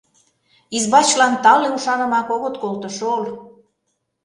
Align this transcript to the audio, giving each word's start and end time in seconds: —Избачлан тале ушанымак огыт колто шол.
—Избачлан 0.77 1.33
тале 1.43 1.67
ушанымак 1.75 2.27
огыт 2.35 2.55
колто 2.61 2.89
шол. 2.97 3.23